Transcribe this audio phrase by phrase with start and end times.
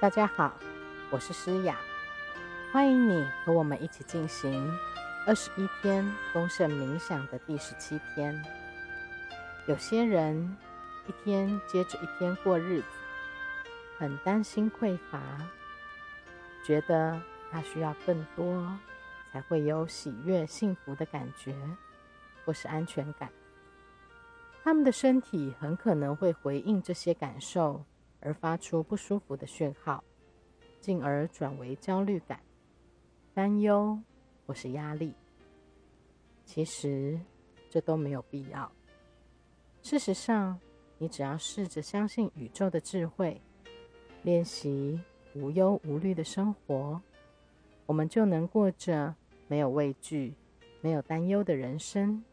[0.00, 0.56] 大家好，
[1.10, 1.76] 我是诗雅，
[2.72, 4.72] 欢迎你和我们一起进行
[5.26, 8.40] 二十一天丰盛冥想的第十七天。
[9.66, 10.56] 有些人
[11.08, 12.86] 一天接着一天过日子，
[13.98, 15.20] 很担心匮乏，
[16.64, 17.20] 觉得
[17.50, 18.72] 他需要更多
[19.32, 21.56] 才会有喜悦、幸福的感觉，
[22.44, 23.28] 或是安全感。
[24.62, 27.84] 他们的身体很可能会回应这些感受。
[28.20, 30.02] 而发出不舒服的讯号，
[30.80, 32.40] 进而转为焦虑感、
[33.34, 33.98] 担忧
[34.46, 35.14] 或是压力。
[36.44, 37.20] 其实
[37.68, 38.70] 这都没有必要。
[39.82, 40.58] 事实上，
[40.98, 43.40] 你只要试着相信宇宙的智慧，
[44.22, 45.00] 练习
[45.34, 47.00] 无忧无虑的生活，
[47.86, 49.14] 我们就能过着
[49.46, 50.34] 没有畏惧、
[50.80, 52.24] 没有担忧的人生，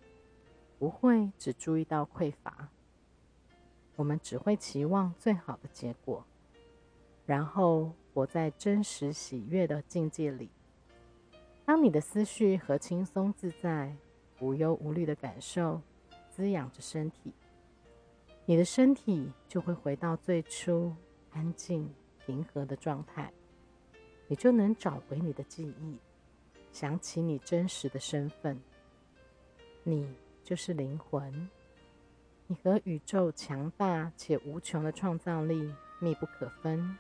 [0.80, 2.70] 不会只注意到匮乏。
[3.96, 6.26] 我们只会期望最好的结果，
[7.26, 10.50] 然后活在真实喜悦的境界里。
[11.66, 13.96] 当你的思绪和轻松自在、
[14.40, 15.82] 无忧无虑的感受
[16.30, 17.34] 滋养着身体，
[18.46, 20.94] 你的身体就会回到最初
[21.32, 21.90] 安静
[22.26, 23.32] 平和的状态。
[24.28, 25.98] 你就能找回你的记忆，
[26.72, 28.60] 想起你真实的身份。
[29.84, 31.50] 你就是灵魂。
[32.48, 36.96] 你和宇宙强大且无穷的创造力密不可分。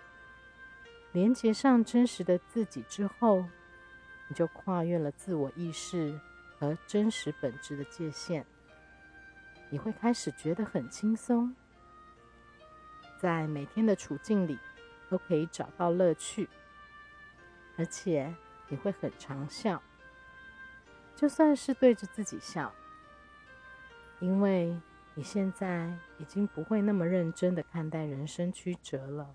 [1.11, 3.45] 连接上真实的自己之后，
[4.27, 6.19] 你就跨越了自我意识
[6.57, 8.43] 和真实本质的界限。
[9.69, 11.55] 你会开始觉得很轻松，
[13.19, 14.57] 在每天的处境里
[15.09, 16.49] 都可以找到乐趣，
[17.77, 18.33] 而且
[18.67, 19.79] 你会很常笑，
[21.15, 22.73] 就算是对着自己笑，
[24.19, 24.75] 因为。
[25.17, 29.33] 你现在已经不会那么认真的看待人生曲折了，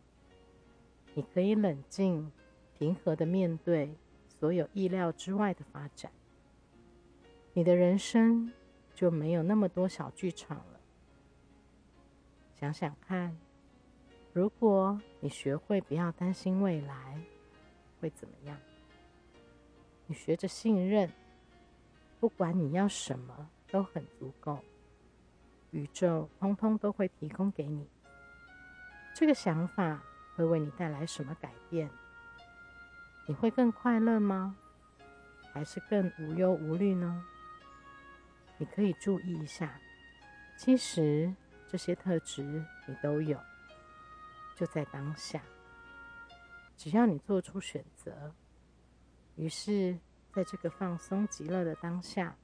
[1.14, 2.31] 你可以冷静、
[2.78, 3.97] 平和的面对
[4.28, 6.12] 所有意料之外的发展。
[7.55, 8.53] 你的人生
[8.94, 10.81] 就没有那么多小剧场了。
[12.55, 13.34] 想想看，
[14.34, 17.19] 如果你学会不要担心未来，
[18.00, 18.56] 会怎么样？
[20.06, 21.10] 你学着信任，
[22.21, 24.59] 不管你要什么都很足够。
[25.70, 27.88] 宇宙通通都会提供给你。
[29.14, 30.03] 这个想法
[30.34, 31.91] 会为你带来什么改变？
[33.26, 34.56] 你会更快乐吗？
[35.53, 37.25] 还是更无忧无虑呢？
[38.56, 39.81] 你可以注意一下，
[40.56, 41.34] 其实
[41.69, 42.42] 这些特质
[42.87, 43.38] 你都有，
[44.54, 45.42] 就在当下。
[46.76, 48.34] 只要你做出选择，
[49.37, 49.98] 于是
[50.32, 52.37] 在这个放松极乐的当下，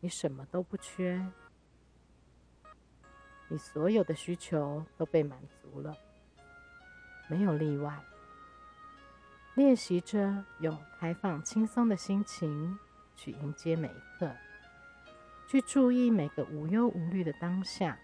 [0.00, 1.24] 你什么都不缺。
[3.52, 5.94] 你所有的需求都被满足了，
[7.28, 8.02] 没有例外。
[9.56, 12.78] 练习着用开放、轻松的心情
[13.14, 14.34] 去迎接每一刻，
[15.46, 17.98] 去注意每个无忧无虑的当下，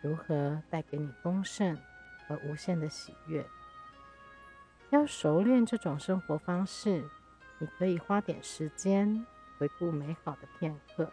[0.00, 1.78] 如何带给你丰盛
[2.26, 3.46] 和无限的喜悦。
[4.88, 7.04] 要熟练这种生活方式，
[7.58, 9.26] 你可以花点时间
[9.58, 11.12] 回顾美好的片刻，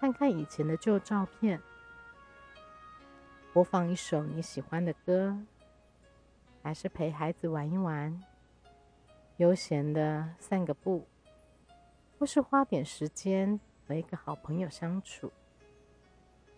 [0.00, 1.60] 看看以前的旧照片。
[3.52, 5.36] 播放一首你喜欢的歌，
[6.62, 8.18] 还是陪孩子玩一玩，
[9.36, 11.04] 悠闲的散个步，
[12.18, 15.30] 或是花点时间和一个好朋友相处，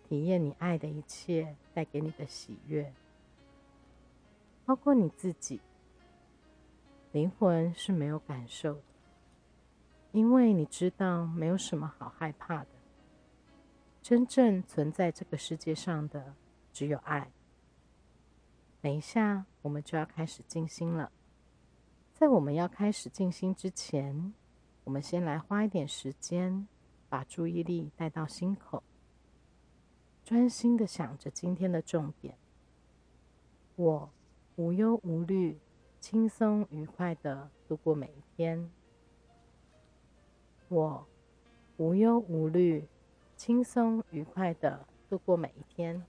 [0.07, 2.93] 体验你爱的一切带给你的喜悦，
[4.65, 5.59] 包括你自己。
[7.11, 8.81] 灵魂是没有感受的，
[10.13, 12.67] 因为你知道没有什么好害怕的。
[14.01, 16.33] 真正存在这个世界上的。
[16.75, 17.31] 只有爱。
[18.81, 21.09] 等一下，我们就要开始静心了。
[22.13, 24.33] 在我们要开始静心之前，
[24.83, 26.67] 我们先来花一点时间，
[27.07, 28.83] 把注意力带到心口，
[30.25, 32.37] 专心的想着今天的重点。
[33.77, 34.09] 我
[34.57, 35.57] 无忧无虑、
[36.01, 38.69] 轻松愉快的度过每一天。
[40.67, 41.07] 我
[41.77, 42.85] 无忧无虑、
[43.37, 46.05] 轻松愉快的度过每一天。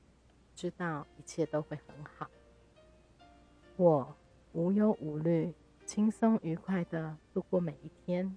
[0.56, 2.26] 知道一切都会很好，
[3.76, 4.16] 我
[4.54, 5.52] 无忧无虑、
[5.84, 8.34] 轻松愉快的度过每一天。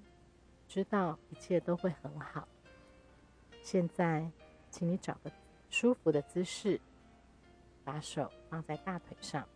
[0.67, 2.45] 知道一切都会很好。
[3.63, 4.29] 现在，
[4.69, 5.31] 请你找个
[5.69, 6.79] 舒服的姿势，
[7.85, 9.47] 把手放在大腿上，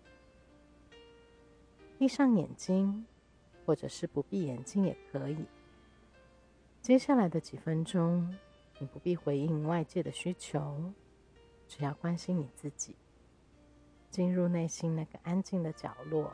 [2.00, 3.06] 闭上眼睛，
[3.66, 5.46] 或者是不闭眼睛也可以。
[6.82, 8.36] 接下来的几分钟，
[8.80, 10.94] 你不必回应外界的需求。
[11.76, 12.96] 只要关心你自己，
[14.12, 16.32] 进入内心那个安静的角落，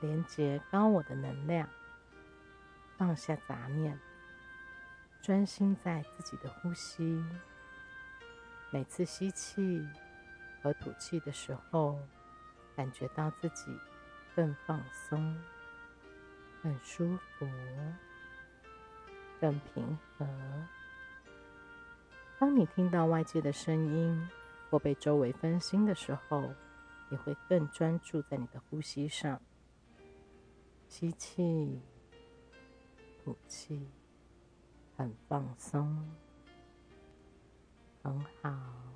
[0.00, 1.68] 连接高我的能量，
[2.98, 3.96] 放下杂念，
[5.22, 7.24] 专心在自己的呼吸。
[8.72, 9.86] 每次吸气
[10.60, 11.96] 和吐气的时候，
[12.74, 13.66] 感觉到自己
[14.34, 15.40] 更放松、
[16.60, 17.48] 更舒服、
[19.40, 20.26] 更平和。
[22.40, 24.28] 当你听到外界的声音
[24.70, 26.52] 或被周围分心的时候，
[27.08, 29.40] 你会更专注在你的呼吸上。
[30.88, 31.80] 吸气，
[33.22, 33.88] 吐气，
[34.96, 36.08] 很放松，
[38.02, 38.95] 很好。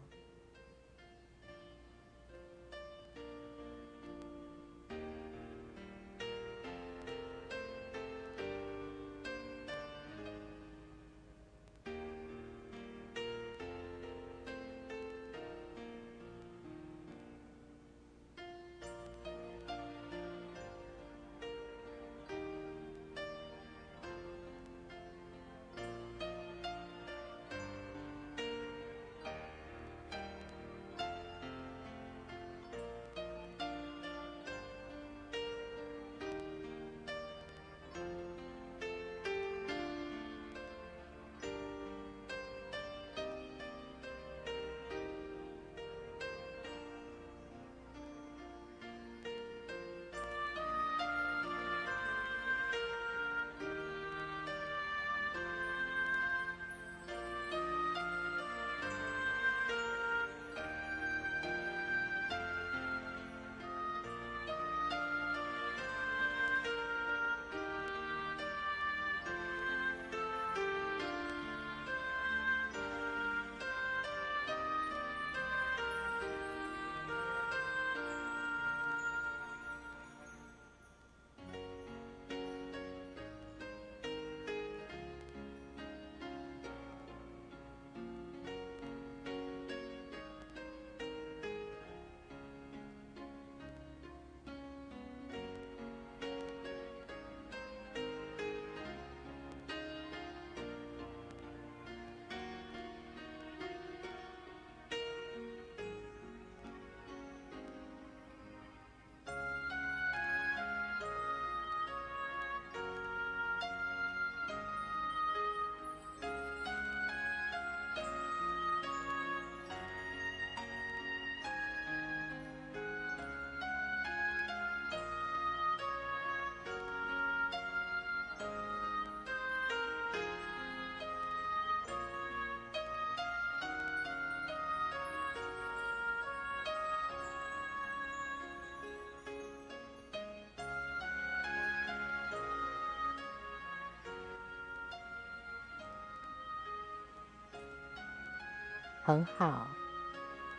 [149.10, 149.66] 很好，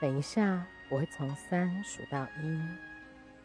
[0.02, 2.62] 等一下我会从三数到一，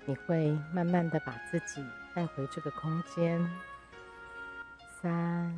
[0.04, 1.80] 你会慢慢的把自己
[2.12, 3.40] 带回这个空间。
[5.00, 5.56] 三，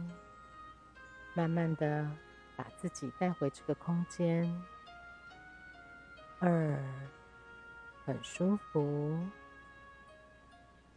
[1.33, 2.07] 慢慢的
[2.57, 4.45] 把自己带回这个空间。
[6.41, 6.79] 二，
[8.05, 9.19] 很舒服。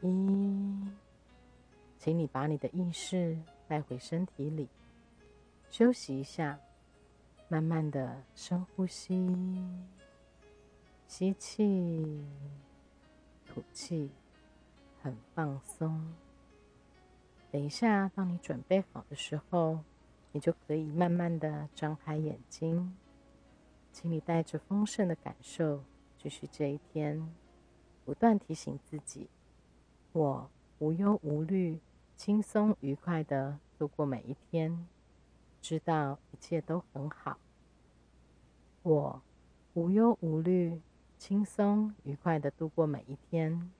[0.01, 0.91] 一，
[1.97, 3.39] 请你把你的意识
[3.69, 4.67] 带回身体里，
[5.69, 6.59] 休息一下。
[7.51, 9.27] 慢慢的深呼吸，
[11.05, 12.25] 吸气，
[13.45, 14.09] 吐气，
[15.01, 16.13] 很放松。
[17.51, 19.79] 等一下，当你准备好的时候，
[20.31, 22.95] 你就可以慢慢的张开眼睛。
[23.91, 25.83] 请你带着丰盛的感受
[26.17, 27.35] 继续这一天，
[28.05, 29.27] 不断提醒自己：
[30.13, 31.81] 我无忧无虑、
[32.15, 34.87] 轻松愉快的度过每一天。
[35.61, 37.37] 知道一切都很好，
[38.81, 39.21] 我
[39.75, 40.81] 无忧无虑、
[41.19, 43.71] 轻松愉快的度过每一天。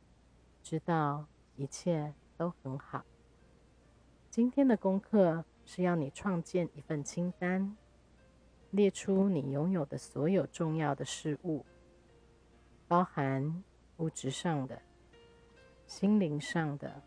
[0.62, 1.26] 知道
[1.56, 3.04] 一切都很好。
[4.30, 7.76] 今天的功课是要你创建一份清单，
[8.70, 11.66] 列出你拥有的所有重要的事物，
[12.88, 13.64] 包含
[13.98, 14.80] 物质上的、
[15.88, 17.02] 心灵上的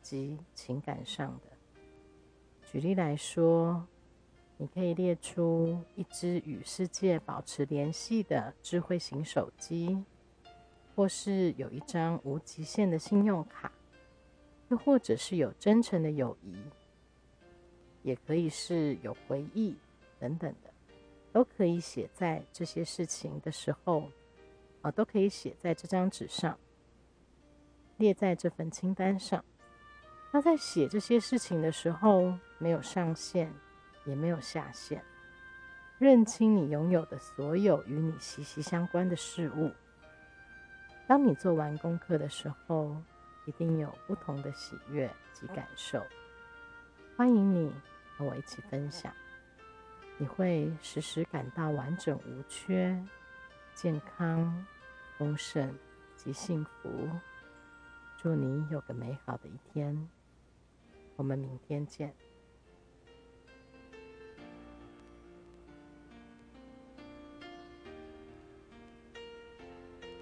[0.00, 1.50] 及情感上的。
[2.62, 3.86] 举例来说。
[4.60, 10.04] 你可以列出一只与世界保持联系的智慧型手机，
[10.96, 13.70] 或是有一张无极限的信用卡，
[14.68, 16.56] 又或者是有真诚的友谊，
[18.02, 19.76] 也可以是有回忆
[20.18, 20.70] 等等的，
[21.32, 24.10] 都可以写在这些事情的时候，
[24.82, 26.58] 啊，都可以写在这张纸上，
[27.98, 29.44] 列在这份清单上。
[30.32, 33.52] 那在写这些事情的时候，没有上限，
[34.08, 35.02] 也没有下限，
[35.98, 39.70] 认清你拥有的所有与你息息相关的事物。
[41.06, 42.96] 当你做完功课的时候，
[43.44, 46.02] 一定有不同的喜悦及感受。
[47.16, 47.70] 欢迎你
[48.16, 49.12] 和我一起分享，
[50.16, 52.98] 你会时时感到完整无缺、
[53.74, 54.66] 健康、
[55.18, 55.76] 丰盛
[56.16, 57.10] 及幸福。
[58.16, 60.08] 祝你有个美好的一天。
[61.16, 62.14] 我们明天见。